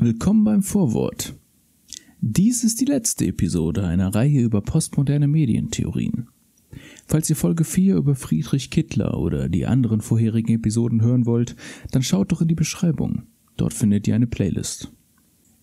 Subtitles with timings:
[0.00, 1.34] Willkommen beim Vorwort.
[2.20, 6.28] Dies ist die letzte Episode einer Reihe über postmoderne Medientheorien.
[7.08, 11.56] Falls ihr Folge 4 über Friedrich Kittler oder die anderen vorherigen Episoden hören wollt,
[11.90, 13.24] dann schaut doch in die Beschreibung.
[13.56, 14.92] Dort findet ihr eine Playlist.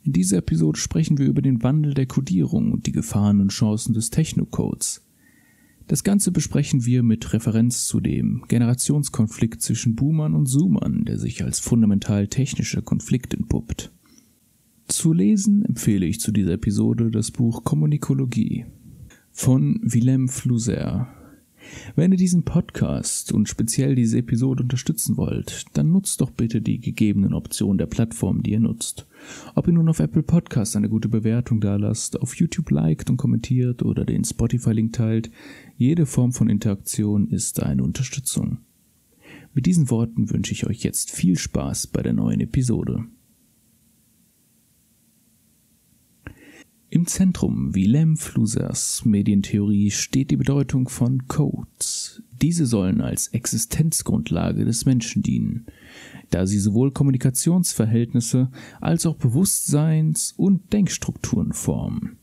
[0.04, 3.94] In dieser Episode sprechen wir über den Wandel der Codierung und die Gefahren und Chancen
[3.94, 5.02] des Technocodes.
[5.88, 11.42] Das Ganze besprechen wir mit Referenz zu dem Generationskonflikt zwischen Boomern und Zoomern, der sich
[11.46, 13.94] als fundamental technischer Konflikt entpuppt.
[14.88, 18.66] Zu lesen empfehle ich zu dieser Episode das Buch Kommunikologie
[19.32, 21.08] von Willem Fluser.
[21.96, 26.80] Wenn ihr diesen Podcast und speziell diese Episode unterstützen wollt, dann nutzt doch bitte die
[26.80, 29.08] gegebenen Optionen der Plattform, die ihr nutzt.
[29.56, 33.82] Ob ihr nun auf Apple Podcasts eine gute Bewertung dalasst, auf YouTube liked und kommentiert
[33.82, 35.32] oder den Spotify-Link teilt,
[35.78, 38.60] jede Form von Interaktion ist eine Unterstützung.
[39.56, 43.06] Mit diesen Worten wünsche ich euch jetzt viel Spaß bei der neuen Episode.
[46.96, 52.24] Im Zentrum Willem Flusers Medientheorie steht die Bedeutung von Codes.
[52.42, 55.66] Diese sollen als Existenzgrundlage des Menschen dienen,
[56.30, 62.16] da sie sowohl Kommunikationsverhältnisse als auch Bewusstseins- und Denkstrukturen formen.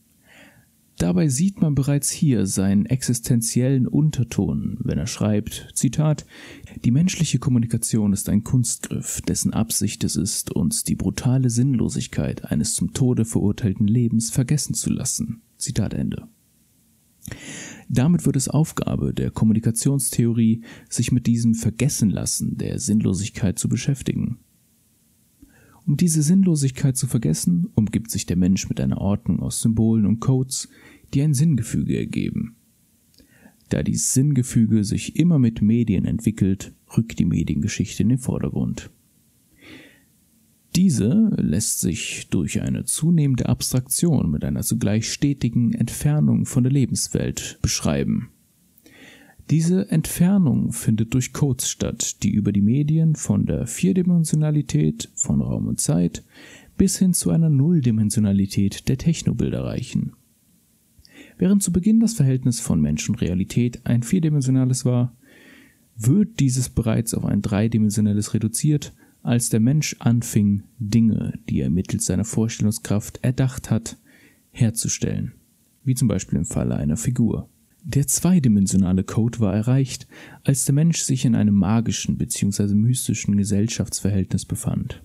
[1.13, 6.25] Dabei sieht man bereits hier seinen existenziellen Unterton, wenn er schreibt, Zitat,
[6.83, 12.73] die menschliche Kommunikation ist ein Kunstgriff, dessen Absicht es ist, uns die brutale Sinnlosigkeit eines
[12.73, 15.43] zum Tode verurteilten Lebens vergessen zu lassen.
[15.59, 16.27] Zitat Ende.
[17.89, 24.39] Damit wird es Aufgabe der Kommunikationstheorie, sich mit diesem Vergessenlassen der Sinnlosigkeit zu beschäftigen.
[25.85, 30.21] Um diese Sinnlosigkeit zu vergessen, umgibt sich der Mensch mit einer Ordnung aus Symbolen und
[30.21, 30.69] Codes,
[31.13, 32.55] die ein Sinngefüge ergeben.
[33.69, 38.91] Da dies Sinngefüge sich immer mit Medien entwickelt, rückt die Mediengeschichte in den Vordergrund.
[40.75, 47.59] Diese lässt sich durch eine zunehmende Abstraktion mit einer zugleich stetigen Entfernung von der Lebenswelt
[47.61, 48.29] beschreiben.
[49.53, 55.67] Diese Entfernung findet durch Codes statt, die über die Medien von der Vierdimensionalität von Raum
[55.67, 56.23] und Zeit
[56.75, 60.13] bis hin zu einer Nulldimensionalität der Technobilder reichen.
[61.37, 65.15] Während zu Beginn das Verhältnis von Mensch und Realität ein vierdimensionales war,
[65.95, 68.91] wird dieses bereits auf ein dreidimensionales reduziert,
[69.21, 73.97] als der Mensch anfing, Dinge, die er mittels seiner Vorstellungskraft erdacht hat,
[74.49, 75.33] herzustellen,
[75.83, 77.49] wie zum Beispiel im Falle einer Figur.
[77.85, 80.07] Der zweidimensionale Code war erreicht,
[80.45, 82.73] als der Mensch sich in einem magischen bzw.
[82.73, 85.03] mystischen Gesellschaftsverhältnis befand.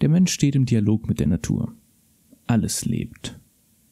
[0.00, 1.72] Der Mensch steht im Dialog mit der Natur.
[2.48, 3.38] Alles lebt.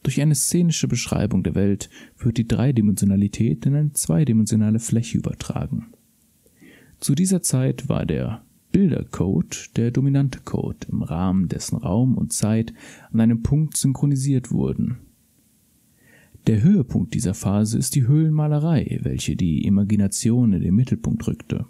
[0.02, 5.92] Durch eine szenische Beschreibung der Welt wird die Dreidimensionalität in eine zweidimensionale Fläche übertragen.
[6.98, 8.42] Zu dieser Zeit war der
[8.72, 12.72] Bildercode der dominante Code, im Rahmen dessen Raum und Zeit
[13.12, 14.98] an einem Punkt synchronisiert wurden.
[16.46, 21.66] Der Höhepunkt dieser Phase ist die Höhlenmalerei, welche die Imagination in den Mittelpunkt rückte.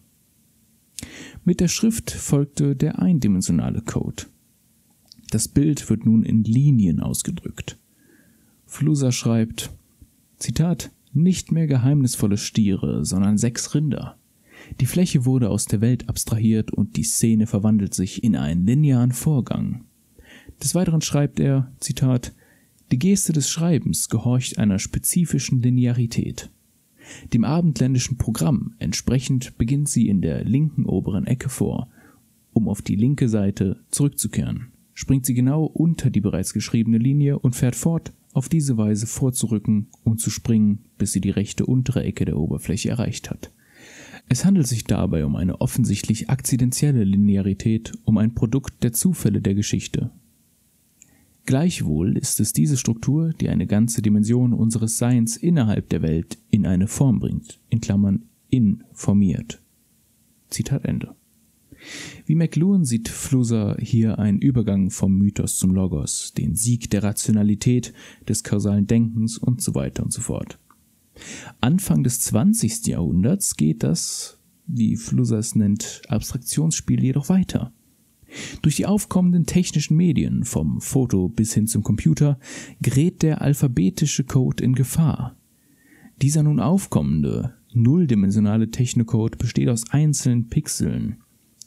[1.45, 4.25] Mit der Schrift folgte der eindimensionale Code.
[5.31, 7.79] Das Bild wird nun in Linien ausgedrückt.
[8.67, 9.71] Fluser schreibt,
[10.37, 14.17] Zitat, nicht mehr geheimnisvolle Stiere, sondern sechs Rinder.
[14.79, 19.13] Die Fläche wurde aus der Welt abstrahiert und die Szene verwandelt sich in einen linearen
[19.13, 19.85] Vorgang.
[20.63, 22.33] Des Weiteren schreibt er, Zitat,
[22.93, 26.51] die Geste des Schreibens gehorcht einer spezifischen Linearität.
[27.33, 31.89] Dem abendländischen Programm entsprechend beginnt sie in der linken oberen Ecke vor,
[32.53, 34.73] um auf die linke Seite zurückzukehren.
[34.93, 39.89] Springt sie genau unter die bereits geschriebene Linie und fährt fort, auf diese Weise vorzurücken
[40.05, 43.51] und zu springen, bis sie die rechte untere Ecke der Oberfläche erreicht hat.
[44.29, 49.55] Es handelt sich dabei um eine offensichtlich akzidentielle Linearität, um ein Produkt der Zufälle der
[49.55, 50.11] Geschichte.
[51.47, 56.67] Gleichwohl ist es diese Struktur, die eine ganze Dimension unseres Seins innerhalb der Welt in
[56.67, 59.63] eine Form bringt, in Klammern informiert.
[60.49, 61.15] Zitat Ende.
[62.27, 67.95] Wie McLuhan sieht Flusser hier einen Übergang vom Mythos zum Logos, den Sieg der Rationalität,
[68.29, 70.59] des kausalen Denkens und so weiter und so fort.
[71.61, 72.87] Anfang des 20.
[72.87, 77.73] Jahrhunderts geht das, wie Flusser es nennt, Abstraktionsspiel jedoch weiter.
[78.63, 82.39] Durch die aufkommenden technischen Medien, vom Foto bis hin zum Computer,
[82.81, 85.37] gerät der alphabetische Code in Gefahr.
[86.23, 91.17] Dieser nun aufkommende, nulldimensionale Technocode besteht aus einzelnen Pixeln.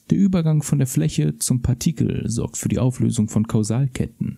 [0.10, 4.38] Der Übergang von der Fläche zum Partikel sorgt für die Auflösung von Kausalketten.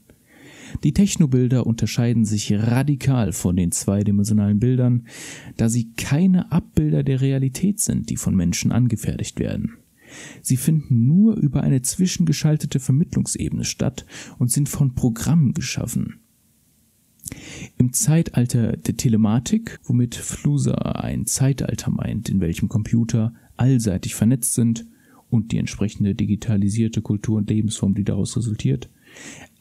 [0.84, 5.06] Die Technobilder unterscheiden sich radikal von den zweidimensionalen Bildern,
[5.58, 9.74] da sie keine Abbilder der Realität sind, die von Menschen angefertigt werden.
[10.42, 14.06] Sie finden nur über eine zwischengeschaltete Vermittlungsebene statt
[14.38, 16.20] und sind von Programmen geschaffen.
[17.78, 24.86] Im Zeitalter der Telematik, womit Fluser ein Zeitalter meint, in welchem Computer allseitig vernetzt sind
[25.30, 28.90] und die entsprechende digitalisierte Kultur und Lebensform, die daraus resultiert,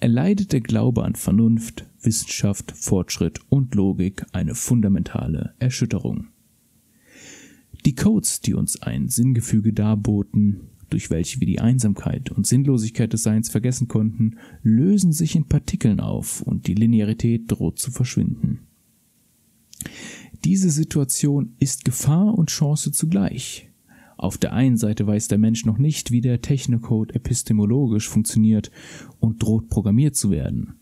[0.00, 6.28] erleidet der Glaube an Vernunft, Wissenschaft, Fortschritt und Logik eine fundamentale Erschütterung.
[7.86, 13.22] Die Codes, die uns ein Sinngefüge darboten, durch welche wir die Einsamkeit und Sinnlosigkeit des
[13.22, 18.60] Seins vergessen konnten, lösen sich in Partikeln auf und die Linearität droht zu verschwinden.
[20.44, 23.70] Diese Situation ist Gefahr und Chance zugleich.
[24.16, 28.70] Auf der einen Seite weiß der Mensch noch nicht, wie der Technocode epistemologisch funktioniert
[29.18, 30.74] und droht programmiert zu werden.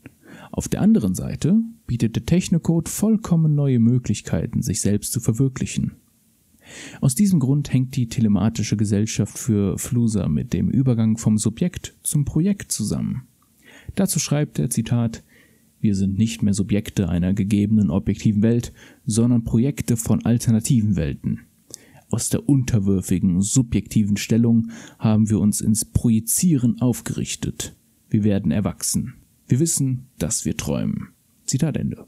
[0.51, 5.93] Auf der anderen Seite bietet der Technocode vollkommen neue Möglichkeiten, sich selbst zu verwirklichen.
[7.01, 12.25] Aus diesem Grund hängt die telematische Gesellschaft für Fluser mit dem Übergang vom Subjekt zum
[12.25, 13.23] Projekt zusammen.
[13.95, 15.23] Dazu schreibt er Zitat
[15.81, 18.73] Wir sind nicht mehr Subjekte einer gegebenen objektiven Welt,
[19.05, 21.41] sondern Projekte von alternativen Welten.
[22.11, 27.75] Aus der unterwürfigen, subjektiven Stellung haben wir uns ins Projizieren aufgerichtet.
[28.11, 29.15] Wir werden erwachsen.
[29.49, 31.09] Wir wissen, dass wir träumen.
[31.47, 32.07] Zitat Ende.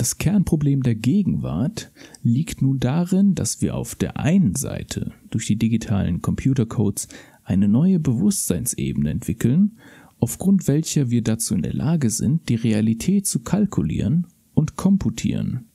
[0.00, 1.92] Das Kernproblem der Gegenwart
[2.22, 7.06] liegt nun darin, dass wir auf der einen Seite durch die digitalen Computercodes
[7.44, 9.76] eine neue Bewusstseinsebene entwickeln,
[10.18, 15.66] aufgrund welcher wir dazu in der Lage sind, die Realität zu kalkulieren und komputieren,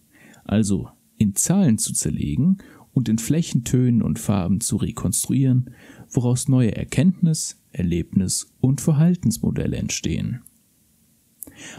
[0.44, 0.89] also
[1.19, 2.57] in Zahlen zu zerlegen
[2.94, 5.69] und in Flächentönen und Farben zu rekonstruieren,
[6.10, 10.42] woraus neue Erkenntnis, Erlebnis und Verhaltensmodelle entstehen.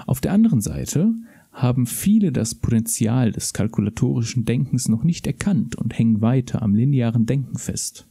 [0.07, 1.13] Auf der anderen Seite
[1.57, 7.25] haben viele das Potenzial des kalkulatorischen Denkens noch nicht erkannt und hängen weiter am linearen
[7.25, 8.07] Denken fest.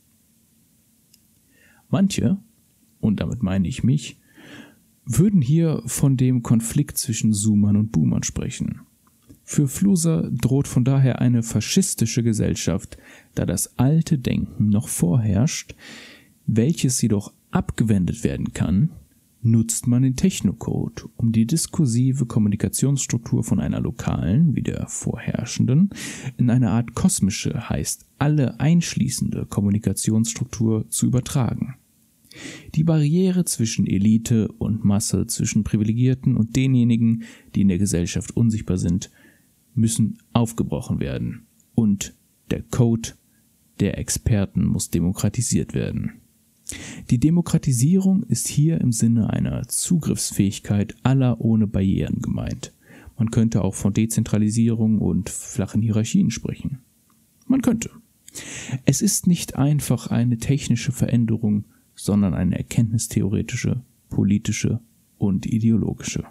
[1.87, 2.37] Manche,
[2.99, 4.17] und damit meine ich mich,
[5.05, 8.81] würden hier von dem Konflikt zwischen Zoomern und Boomern sprechen.
[9.43, 12.97] Für Fluser droht von daher eine faschistische Gesellschaft,
[13.35, 15.75] da das alte Denken noch vorherrscht,
[16.47, 18.89] welches jedoch abgewendet werden kann,
[19.45, 25.91] nutzt man den Technocode, um die diskursive Kommunikationsstruktur von einer lokalen, wie der vorherrschenden,
[26.37, 31.75] in eine Art kosmische, heißt alle einschließende Kommunikationsstruktur zu übertragen.
[32.73, 38.77] Die Barriere zwischen Elite und Masse, zwischen Privilegierten und denjenigen, die in der Gesellschaft unsichtbar
[38.77, 39.11] sind,
[39.75, 41.45] müssen aufgebrochen werden.
[41.75, 42.15] Und
[42.49, 43.09] der Code
[43.79, 46.21] der Experten muss demokratisiert werden.
[47.11, 52.73] Die Demokratisierung ist hier im Sinne einer Zugriffsfähigkeit aller ohne Barrieren gemeint.
[53.17, 56.79] Man könnte auch von Dezentralisierung und flachen Hierarchien sprechen.
[57.47, 57.91] Man könnte.
[58.85, 64.81] Es ist nicht einfach eine technische Veränderung, sondern eine erkenntnistheoretische, politische
[65.19, 66.25] und ideologische.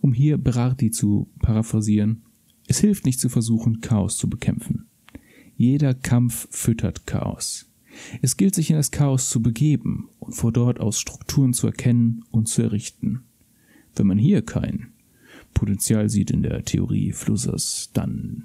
[0.00, 2.22] Um hier Berardi zu paraphrasieren,
[2.68, 4.86] es hilft nicht zu versuchen, Chaos zu bekämpfen.
[5.56, 7.69] Jeder Kampf füttert Chaos.
[8.22, 12.24] Es gilt sich in das Chaos zu begeben und vor dort aus Strukturen zu erkennen
[12.30, 13.22] und zu errichten.
[13.94, 14.92] Wenn man hier kein
[15.54, 18.44] Potenzial sieht in der Theorie Flussers, dann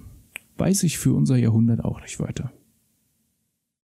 [0.58, 2.52] weiß ich für unser Jahrhundert auch nicht weiter.